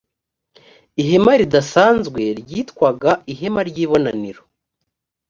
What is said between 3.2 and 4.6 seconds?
ihema ry ibonaniro